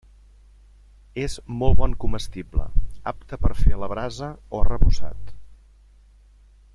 És 1.25 1.35
molt 1.59 1.77
bon 1.81 1.93
comestible, 2.05 2.65
apte 3.13 3.41
per 3.45 3.53
fer 3.61 3.77
a 3.77 3.81
la 3.85 3.91
brasa 3.95 4.31
o 4.59 4.63
arrebossat. 4.65 5.25